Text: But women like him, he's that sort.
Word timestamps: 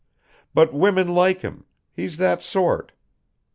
But 0.55 0.73
women 0.73 1.13
like 1.13 1.41
him, 1.41 1.63
he's 1.93 2.17
that 2.17 2.41
sort. 2.41 2.91